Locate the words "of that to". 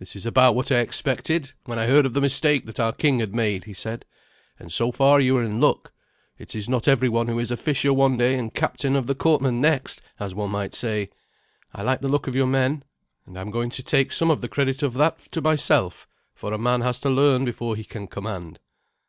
14.82-15.40